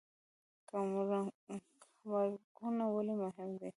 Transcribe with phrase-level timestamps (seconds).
[2.03, 3.69] ګمرکونه ولې مهم دي؟